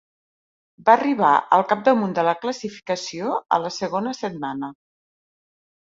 [0.89, 4.77] Va arribar al capdamunt de la classificació a la segona setmana.